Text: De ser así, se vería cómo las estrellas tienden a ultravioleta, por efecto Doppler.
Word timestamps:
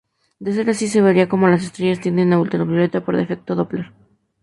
De 0.43 0.51
ser 0.55 0.67
así, 0.67 0.87
se 0.87 0.99
vería 0.99 1.29
cómo 1.29 1.47
las 1.47 1.63
estrellas 1.63 1.99
tienden 1.99 2.33
a 2.33 2.39
ultravioleta, 2.39 3.05
por 3.05 3.15
efecto 3.17 3.53
Doppler. 3.53 3.91